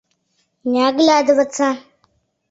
—Не 0.71 0.79
оглядываться! 0.89 1.67